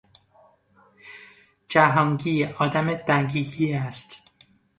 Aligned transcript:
جهانگیر 1.69 2.55
آدم 2.59 2.93
دقیقی 2.93 3.73
است. 3.73 4.29